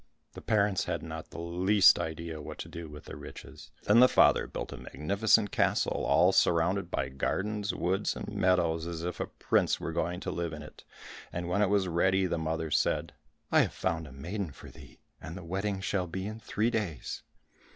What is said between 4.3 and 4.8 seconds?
built a